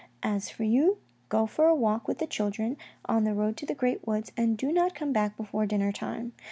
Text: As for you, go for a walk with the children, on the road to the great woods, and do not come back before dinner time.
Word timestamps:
As 0.23 0.49
for 0.49 0.63
you, 0.63 0.97
go 1.29 1.45
for 1.45 1.67
a 1.67 1.75
walk 1.75 2.07
with 2.07 2.17
the 2.17 2.25
children, 2.25 2.75
on 3.05 3.23
the 3.23 3.35
road 3.35 3.55
to 3.57 3.67
the 3.67 3.75
great 3.75 4.07
woods, 4.07 4.31
and 4.35 4.57
do 4.57 4.71
not 4.71 4.95
come 4.95 5.13
back 5.13 5.37
before 5.37 5.67
dinner 5.67 5.91
time. 5.91 6.33